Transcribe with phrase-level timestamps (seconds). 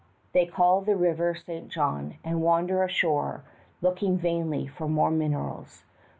[0.33, 1.69] They call the river St.
[1.69, 3.43] John, and wander ashore,
[3.83, 5.83] looking vainly for more minerals.